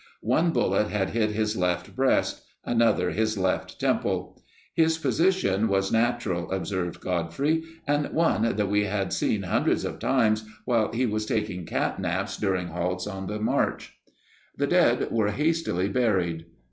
[0.25, 4.41] One bullet had hit his left breast, another his left temple.
[4.73, 10.43] "His position was natural," observed Godfrey, "and one that we had seen hundreds of times
[10.65, 13.93] while [he was] taking cat naps during halts on the march."
[14.57, 16.47] The dead were hastily buried.